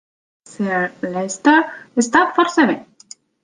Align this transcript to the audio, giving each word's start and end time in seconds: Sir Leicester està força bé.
Sir 0.53 0.79
Leicester 1.11 1.55
està 2.07 2.27
força 2.41 2.69
bé. 2.75 2.79